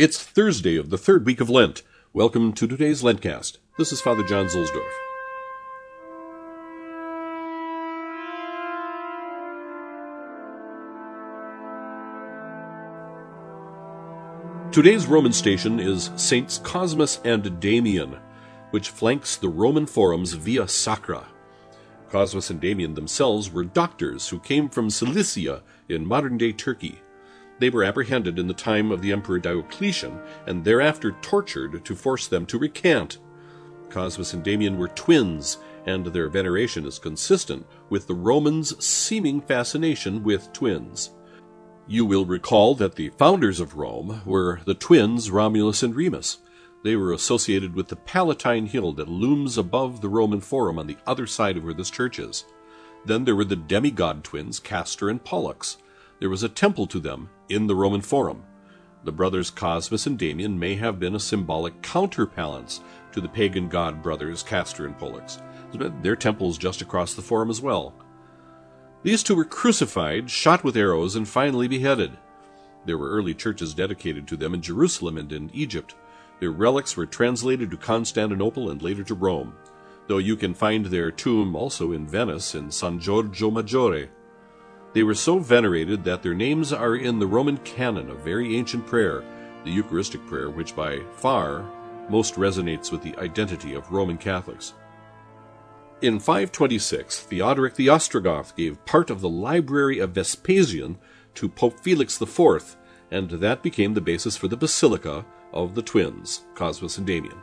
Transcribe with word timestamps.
It's 0.00 0.18
Thursday 0.18 0.78
of 0.78 0.88
the 0.88 0.96
third 0.96 1.26
week 1.26 1.42
of 1.42 1.50
Lent. 1.50 1.82
Welcome 2.14 2.54
to 2.54 2.66
today's 2.66 3.02
LENTCAzT. 3.02 3.58
This 3.76 3.92
is 3.92 4.00
Father 4.00 4.22
John 4.22 4.46
Zuhlsdorf. 4.46 4.80
Today's 14.72 15.04
Roman 15.04 15.34
station 15.34 15.78
is 15.78 16.08
Saints 16.16 16.56
Cosmas 16.56 17.20
and 17.22 17.60
Damian, 17.60 18.16
which 18.70 18.88
flanks 18.88 19.36
the 19.36 19.50
Roman 19.50 19.84
forums 19.84 20.32
via 20.32 20.66
Sacra. 20.66 21.26
Cosmas 22.08 22.48
and 22.48 22.58
Damian 22.58 22.94
themselves 22.94 23.52
were 23.52 23.64
doctors 23.64 24.30
who 24.30 24.40
came 24.40 24.70
from 24.70 24.88
Cilicia 24.88 25.62
in 25.90 26.06
modern 26.06 26.38
day 26.38 26.52
Turkey. 26.52 27.02
They 27.60 27.68
were 27.68 27.84
apprehended 27.84 28.38
in 28.38 28.46
the 28.46 28.54
time 28.54 28.90
of 28.90 29.02
the 29.02 29.12
Emperor 29.12 29.38
Diocletian 29.38 30.18
and 30.46 30.64
thereafter 30.64 31.12
tortured 31.20 31.84
to 31.84 31.94
force 31.94 32.26
them 32.26 32.46
to 32.46 32.58
recant. 32.58 33.18
Cosmas 33.90 34.32
and 34.32 34.42
Damian 34.42 34.78
were 34.78 34.88
twins, 34.88 35.58
and 35.84 36.06
their 36.06 36.30
veneration 36.30 36.86
is 36.86 36.98
consistent 36.98 37.66
with 37.90 38.06
the 38.06 38.14
Romans' 38.14 38.82
seeming 38.82 39.42
fascination 39.42 40.22
with 40.22 40.50
twins. 40.54 41.10
You 41.86 42.06
will 42.06 42.24
recall 42.24 42.74
that 42.76 42.94
the 42.94 43.10
founders 43.10 43.60
of 43.60 43.76
Rome 43.76 44.22
were 44.24 44.60
the 44.64 44.74
twins 44.74 45.30
Romulus 45.30 45.82
and 45.82 45.94
Remus. 45.94 46.38
They 46.82 46.96
were 46.96 47.12
associated 47.12 47.74
with 47.74 47.88
the 47.88 47.96
Palatine 47.96 48.66
Hill 48.66 48.92
that 48.94 49.08
looms 49.08 49.58
above 49.58 50.00
the 50.00 50.08
Roman 50.08 50.40
Forum 50.40 50.78
on 50.78 50.86
the 50.86 50.96
other 51.06 51.26
side 51.26 51.58
of 51.58 51.64
where 51.64 51.74
this 51.74 51.90
church 51.90 52.18
is. 52.18 52.46
Then 53.04 53.26
there 53.26 53.36
were 53.36 53.44
the 53.44 53.56
demigod 53.56 54.24
twins 54.24 54.60
Castor 54.60 55.10
and 55.10 55.22
Pollux. 55.22 55.76
There 56.20 56.30
was 56.30 56.42
a 56.42 56.48
temple 56.48 56.86
to 56.86 57.00
them 57.00 57.28
in 57.50 57.66
the 57.66 57.74
Roman 57.74 58.00
Forum. 58.00 58.44
The 59.04 59.12
brothers 59.12 59.50
Cosmas 59.50 60.06
and 60.06 60.18
Damian 60.18 60.58
may 60.58 60.76
have 60.76 61.00
been 61.00 61.14
a 61.14 61.20
symbolic 61.20 61.82
counterbalance 61.82 62.80
to 63.12 63.20
the 63.20 63.28
pagan 63.28 63.68
god 63.68 64.02
brothers 64.02 64.42
Castor 64.42 64.86
and 64.86 64.96
Pollux. 64.98 65.42
Their 66.02 66.16
temples 66.16 66.58
just 66.58 66.82
across 66.82 67.14
the 67.14 67.22
Forum 67.22 67.50
as 67.50 67.60
well. 67.60 67.94
These 69.02 69.22
two 69.22 69.34
were 69.34 69.44
crucified, 69.44 70.30
shot 70.30 70.62
with 70.62 70.76
arrows, 70.76 71.16
and 71.16 71.26
finally 71.26 71.68
beheaded. 71.68 72.18
There 72.84 72.98
were 72.98 73.10
early 73.10 73.34
churches 73.34 73.72
dedicated 73.72 74.28
to 74.28 74.36
them 74.36 74.54
in 74.54 74.62
Jerusalem 74.62 75.16
and 75.16 75.32
in 75.32 75.50
Egypt. 75.54 75.94
Their 76.38 76.50
relics 76.50 76.96
were 76.96 77.06
translated 77.06 77.70
to 77.70 77.76
Constantinople 77.76 78.70
and 78.70 78.82
later 78.82 79.02
to 79.04 79.14
Rome, 79.14 79.54
though 80.06 80.18
you 80.18 80.36
can 80.36 80.54
find 80.54 80.86
their 80.86 81.10
tomb 81.10 81.56
also 81.56 81.92
in 81.92 82.06
Venice 82.06 82.54
in 82.54 82.70
San 82.70 82.98
Giorgio 82.98 83.50
Maggiore. 83.50 84.08
They 84.92 85.02
were 85.04 85.14
so 85.14 85.38
venerated 85.38 86.04
that 86.04 86.22
their 86.22 86.34
names 86.34 86.72
are 86.72 86.96
in 86.96 87.18
the 87.18 87.26
Roman 87.26 87.58
canon, 87.58 88.10
a 88.10 88.14
very 88.14 88.56
ancient 88.56 88.86
prayer, 88.86 89.22
the 89.64 89.70
Eucharistic 89.70 90.26
prayer, 90.26 90.50
which 90.50 90.74
by 90.74 91.00
far 91.16 91.64
most 92.08 92.34
resonates 92.34 92.90
with 92.90 93.02
the 93.02 93.16
identity 93.18 93.74
of 93.74 93.92
Roman 93.92 94.18
Catholics. 94.18 94.74
In 96.02 96.18
526, 96.18 97.20
Theodoric 97.20 97.74
the 97.74 97.88
Ostrogoth 97.88 98.56
gave 98.56 98.84
part 98.84 99.10
of 99.10 99.20
the 99.20 99.28
library 99.28 99.98
of 99.98 100.10
Vespasian 100.10 100.98
to 101.34 101.48
Pope 101.48 101.78
Felix 101.80 102.20
IV, 102.20 102.76
and 103.10 103.30
that 103.30 103.62
became 103.62 103.94
the 103.94 104.00
basis 104.00 104.36
for 104.36 104.48
the 104.48 104.56
Basilica 104.56 105.24
of 105.52 105.74
the 105.74 105.82
twins, 105.82 106.46
Cosmas 106.54 106.98
and 106.98 107.06
Damian. 107.06 107.38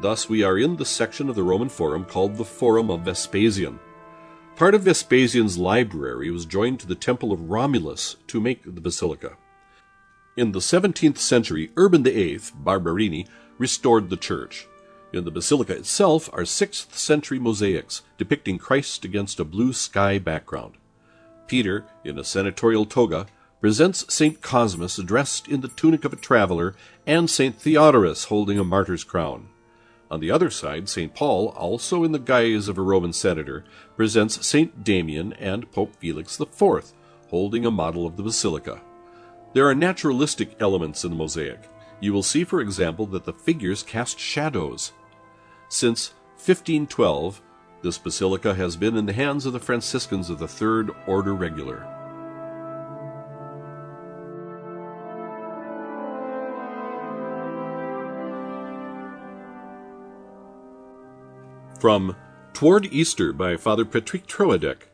Thus, 0.00 0.28
we 0.28 0.42
are 0.42 0.58
in 0.58 0.76
the 0.76 0.84
section 0.84 1.30
of 1.30 1.36
the 1.36 1.42
Roman 1.42 1.70
Forum 1.70 2.04
called 2.04 2.36
the 2.36 2.44
Forum 2.44 2.90
of 2.90 3.02
Vespasian. 3.02 3.78
Part 4.56 4.74
of 4.74 4.84
Vespasian's 4.84 5.58
library 5.58 6.30
was 6.30 6.46
joined 6.46 6.80
to 6.80 6.86
the 6.86 6.94
temple 6.94 7.30
of 7.30 7.50
Romulus 7.50 8.16
to 8.28 8.40
make 8.40 8.62
the 8.64 8.80
basilica. 8.80 9.36
In 10.34 10.52
the 10.52 10.60
17th 10.60 11.18
century, 11.18 11.72
Urban 11.76 12.02
VIII, 12.02 12.40
Barberini, 12.54 13.26
restored 13.58 14.08
the 14.08 14.16
church. 14.16 14.66
In 15.12 15.24
the 15.24 15.30
basilica 15.30 15.76
itself 15.76 16.30
are 16.32 16.44
6th 16.44 16.94
century 16.94 17.38
mosaics 17.38 18.00
depicting 18.16 18.56
Christ 18.56 19.04
against 19.04 19.38
a 19.38 19.44
blue 19.44 19.74
sky 19.74 20.18
background. 20.18 20.76
Peter, 21.46 21.84
in 22.02 22.18
a 22.18 22.24
senatorial 22.24 22.86
toga, 22.86 23.26
presents 23.60 24.10
St. 24.12 24.40
Cosmas 24.40 24.96
dressed 24.96 25.48
in 25.48 25.60
the 25.60 25.68
tunic 25.68 26.06
of 26.06 26.14
a 26.14 26.16
traveler 26.16 26.74
and 27.06 27.28
St. 27.28 27.60
Theodorus 27.60 28.24
holding 28.24 28.58
a 28.58 28.64
martyr's 28.64 29.04
crown. 29.04 29.50
On 30.10 30.20
the 30.20 30.30
other 30.30 30.50
side, 30.50 30.88
St. 30.88 31.14
Paul, 31.14 31.48
also 31.56 32.04
in 32.04 32.12
the 32.12 32.18
guise 32.18 32.68
of 32.68 32.78
a 32.78 32.82
Roman 32.82 33.12
senator, 33.12 33.64
presents 33.96 34.46
St. 34.46 34.84
Damian 34.84 35.32
and 35.34 35.70
Pope 35.72 35.96
Felix 35.96 36.40
IV, 36.40 36.92
holding 37.28 37.66
a 37.66 37.70
model 37.70 38.06
of 38.06 38.16
the 38.16 38.22
basilica. 38.22 38.80
There 39.52 39.66
are 39.66 39.74
naturalistic 39.74 40.56
elements 40.60 41.04
in 41.04 41.10
the 41.10 41.16
mosaic. 41.16 41.68
You 41.98 42.12
will 42.12 42.22
see, 42.22 42.44
for 42.44 42.60
example, 42.60 43.06
that 43.06 43.24
the 43.24 43.32
figures 43.32 43.82
cast 43.82 44.18
shadows. 44.18 44.92
Since 45.68 46.10
1512, 46.36 47.42
this 47.82 47.98
basilica 47.98 48.54
has 48.54 48.76
been 48.76 48.96
in 48.96 49.06
the 49.06 49.12
hands 49.12 49.46
of 49.46 49.52
the 49.52 49.60
Franciscans 49.60 50.30
of 50.30 50.38
the 50.38 50.48
Third 50.48 50.90
Order 51.06 51.34
Regular. 51.34 51.95
From 61.78 62.16
Toward 62.54 62.86
Easter 62.86 63.34
by 63.34 63.58
Father 63.58 63.84
Patrick 63.84 64.26
Troadec. 64.26 64.88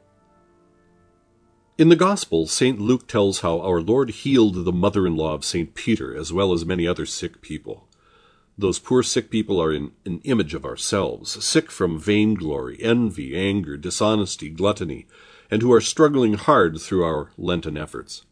In 1.78 1.90
the 1.90 1.96
Gospel, 1.96 2.48
St. 2.48 2.80
Luke 2.80 3.06
tells 3.06 3.40
how 3.40 3.60
our 3.60 3.80
Lord 3.80 4.10
healed 4.10 4.64
the 4.64 4.72
mother 4.72 5.06
in 5.06 5.16
law 5.16 5.32
of 5.32 5.44
St. 5.44 5.74
Peter, 5.74 6.16
as 6.16 6.32
well 6.32 6.52
as 6.52 6.66
many 6.66 6.84
other 6.86 7.06
sick 7.06 7.40
people. 7.40 7.86
Those 8.58 8.80
poor 8.80 9.04
sick 9.04 9.30
people 9.30 9.62
are 9.62 9.72
in 9.72 9.92
an 10.04 10.20
image 10.24 10.54
of 10.54 10.64
ourselves, 10.64 11.44
sick 11.44 11.70
from 11.70 12.00
vainglory, 12.00 12.82
envy, 12.82 13.36
anger, 13.36 13.76
dishonesty, 13.76 14.50
gluttony, 14.50 15.06
and 15.52 15.62
who 15.62 15.72
are 15.72 15.80
struggling 15.80 16.34
hard 16.34 16.80
through 16.80 17.04
our 17.04 17.30
Lenten 17.38 17.76
efforts. 17.76 18.24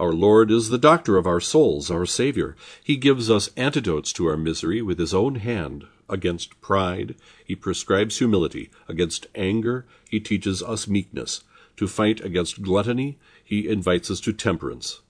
Our 0.00 0.14
Lord 0.14 0.50
is 0.50 0.70
the 0.70 0.78
doctor 0.78 1.18
of 1.18 1.26
our 1.26 1.40
souls, 1.40 1.90
our 1.90 2.06
Savior. 2.06 2.56
He 2.82 2.96
gives 2.96 3.30
us 3.30 3.50
antidotes 3.54 4.14
to 4.14 4.28
our 4.28 4.36
misery 4.38 4.80
with 4.80 4.98
His 4.98 5.12
own 5.12 5.34
hand. 5.34 5.86
Against 6.08 6.58
pride, 6.62 7.16
He 7.44 7.54
prescribes 7.54 8.16
humility. 8.16 8.70
Against 8.88 9.26
anger, 9.34 9.84
He 10.08 10.18
teaches 10.18 10.62
us 10.62 10.88
meekness. 10.88 11.44
To 11.76 11.86
fight 11.86 12.24
against 12.24 12.62
gluttony, 12.62 13.18
He 13.44 13.68
invites 13.68 14.10
us 14.10 14.20
to 14.20 14.32
temperance. 14.32 15.02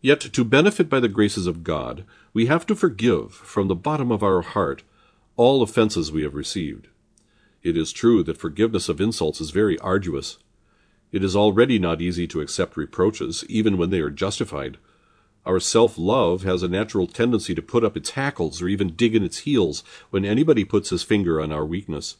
Yet, 0.00 0.20
to 0.20 0.44
benefit 0.44 0.88
by 0.88 1.00
the 1.00 1.08
graces 1.08 1.46
of 1.46 1.62
God, 1.62 2.04
we 2.32 2.46
have 2.46 2.64
to 2.68 2.74
forgive 2.74 3.34
from 3.34 3.68
the 3.68 3.74
bottom 3.74 4.10
of 4.10 4.22
our 4.22 4.40
heart 4.40 4.82
all 5.36 5.60
offenses 5.60 6.10
we 6.10 6.22
have 6.22 6.34
received. 6.34 6.88
It 7.62 7.76
is 7.76 7.92
true 7.92 8.22
that 8.22 8.38
forgiveness 8.38 8.88
of 8.88 8.98
insults 8.98 9.42
is 9.42 9.50
very 9.50 9.78
arduous. 9.80 10.38
It 11.12 11.24
is 11.24 11.34
already 11.34 11.78
not 11.78 12.00
easy 12.00 12.26
to 12.28 12.40
accept 12.40 12.76
reproaches, 12.76 13.44
even 13.48 13.76
when 13.76 13.90
they 13.90 14.00
are 14.00 14.10
justified. 14.10 14.78
Our 15.44 15.58
self 15.58 15.96
love 15.96 16.42
has 16.42 16.62
a 16.62 16.68
natural 16.68 17.06
tendency 17.06 17.54
to 17.54 17.62
put 17.62 17.84
up 17.84 17.96
its 17.96 18.10
hackles 18.10 18.60
or 18.60 18.68
even 18.68 18.94
dig 18.94 19.14
in 19.14 19.24
its 19.24 19.38
heels 19.38 19.82
when 20.10 20.24
anybody 20.24 20.64
puts 20.64 20.90
his 20.90 21.02
finger 21.02 21.40
on 21.40 21.50
our 21.50 21.64
weakness. 21.64 22.16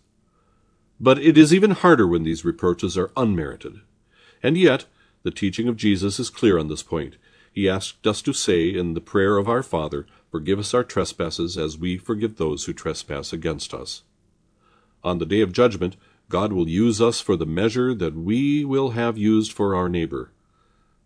But 0.98 1.18
it 1.18 1.38
is 1.38 1.54
even 1.54 1.70
harder 1.72 2.06
when 2.06 2.24
these 2.24 2.44
reproaches 2.44 2.96
are 2.98 3.12
unmerited. 3.16 3.80
And 4.42 4.56
yet, 4.56 4.86
the 5.22 5.30
teaching 5.30 5.68
of 5.68 5.76
Jesus 5.76 6.18
is 6.18 6.30
clear 6.30 6.58
on 6.58 6.68
this 6.68 6.82
point. 6.82 7.16
He 7.52 7.68
asked 7.68 8.06
us 8.06 8.22
to 8.22 8.32
say 8.32 8.68
in 8.68 8.94
the 8.94 9.00
prayer 9.00 9.36
of 9.36 9.48
our 9.48 9.62
Father, 9.62 10.06
Forgive 10.30 10.60
us 10.60 10.74
our 10.74 10.84
trespasses 10.84 11.58
as 11.58 11.76
we 11.76 11.98
forgive 11.98 12.36
those 12.36 12.64
who 12.64 12.72
trespass 12.72 13.32
against 13.32 13.74
us. 13.74 14.02
On 15.02 15.18
the 15.18 15.26
day 15.26 15.40
of 15.40 15.52
judgment, 15.52 15.96
God 16.30 16.52
will 16.52 16.68
use 16.68 17.00
us 17.00 17.20
for 17.20 17.34
the 17.34 17.44
measure 17.44 17.92
that 17.92 18.14
we 18.14 18.64
will 18.64 18.90
have 18.90 19.18
used 19.18 19.52
for 19.52 19.74
our 19.74 19.88
neighbor. 19.88 20.30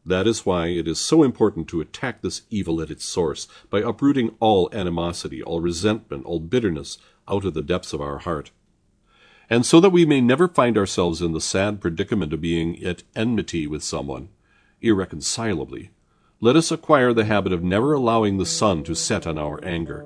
That 0.05 0.27
is 0.27 0.45
why 0.45 0.67
it 0.67 0.87
is 0.87 1.01
so 1.01 1.23
important 1.23 1.67
to 1.69 1.81
attack 1.81 2.21
this 2.21 2.43
evil 2.51 2.83
at 2.83 2.91
its 2.91 3.07
source 3.07 3.49
by 3.71 3.81
uprooting 3.81 4.37
all 4.39 4.69
animosity, 4.71 5.43
all 5.43 5.63
resentment, 5.63 6.27
all 6.27 6.41
bitterness 6.41 6.99
out 7.27 7.47
of 7.47 7.55
the 7.55 7.63
depths 7.63 7.95
of 7.95 8.03
our 8.03 8.19
heart. 8.19 8.51
And 9.49 9.65
so 9.65 9.81
that 9.81 9.89
we 9.89 10.05
may 10.05 10.21
never 10.21 10.47
find 10.47 10.77
ourselves 10.77 11.23
in 11.23 11.33
the 11.33 11.41
sad 11.41 11.81
predicament 11.81 12.35
of 12.35 12.43
being 12.43 12.85
at 12.85 13.03
enmity 13.17 13.67
with 13.67 13.83
someone, 13.83 14.29
irreconcilably, 14.83 15.91
let 16.43 16.55
us 16.55 16.71
acquire 16.71 17.15
the 17.15 17.25
habit 17.25 17.55
of 17.55 17.63
never 17.63 17.95
allowing 17.95 18.37
the 18.37 18.45
sun 18.45 18.85
to 18.85 18.95
set 18.95 19.27
on 19.27 19.39
our 19.39 19.59
anger. 19.65 20.05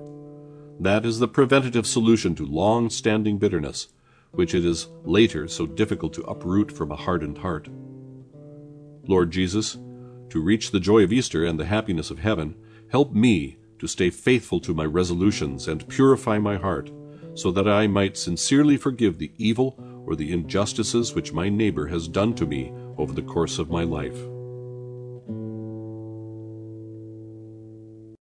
That 0.79 1.05
is 1.05 1.19
the 1.19 1.27
preventative 1.27 1.89
solution 1.89 2.37
to 2.37 2.47
long 2.47 2.89
standing 2.89 3.39
bitterness 3.39 3.89
which 4.33 4.55
it 4.55 4.65
is 4.65 4.89
later 5.05 5.49
so 5.49 5.67
difficult 5.67 6.13
to 6.15 6.23
uproot 6.23 6.71
from 6.71 6.93
a 6.93 6.97
hardened 6.97 7.39
heart. 7.39 7.69
Lord 9.07 9.31
Jesus, 9.31 9.79
to 10.31 10.43
reach 10.43 10.71
the 10.71 10.81
joy 10.81 11.03
of 11.03 11.13
Easter 11.13 11.45
and 11.45 11.59
the 11.59 11.67
happiness 11.67 12.11
of 12.11 12.19
heaven, 12.19 12.55
help 12.91 13.13
me 13.13 13.59
to 13.79 13.87
stay 13.87 14.11
faithful 14.11 14.61
to 14.61 14.75
my 14.75 14.85
resolutions 14.85 15.69
and 15.69 15.89
purify 15.89 16.39
my 16.39 16.57
heart, 16.57 16.91
so 17.35 17.51
that 17.53 17.69
I 17.69 17.87
might 17.87 18.17
sincerely 18.17 18.77
forgive 18.77 19.19
the 19.19 19.33
evil 19.39 19.79
or 20.07 20.17
the 20.17 20.33
injustices 20.33 21.15
which 21.15 21.33
my 21.33 21.49
neighbor 21.49 21.87
has 21.87 22.09
done 22.09 22.35
to 22.35 22.47
me 22.47 22.73
over 22.97 23.13
the 23.13 23.23
course 23.23 23.59
of 23.59 23.71
my 23.71 23.85
life. 23.85 24.19